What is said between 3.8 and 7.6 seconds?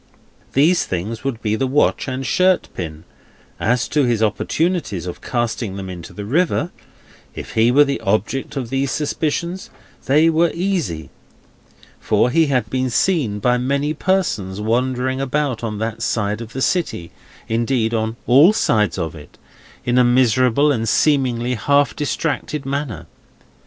to his opportunities of casting them into the river; if